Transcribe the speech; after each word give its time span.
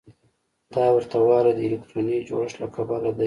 دا 0.73 0.85
ورته 0.95 1.17
والی 1.25 1.51
د 1.55 1.59
الکتروني 1.67 2.17
جوړښت 2.27 2.55
له 2.61 2.67
کبله 2.75 3.09
دی. 3.15 3.19